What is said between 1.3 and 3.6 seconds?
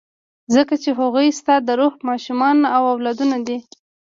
ستا د روح ماشومان او اولادونه دي.